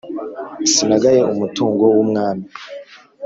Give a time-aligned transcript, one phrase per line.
[0.71, 2.45] sinagaye umutungo w’umwami!